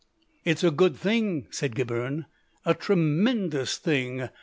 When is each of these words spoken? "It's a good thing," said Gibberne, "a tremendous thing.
"It's 0.43 0.63
a 0.63 0.71
good 0.71 0.95
thing," 0.97 1.45
said 1.51 1.75
Gibberne, 1.75 2.25
"a 2.65 2.73
tremendous 2.73 3.77
thing. 3.77 4.29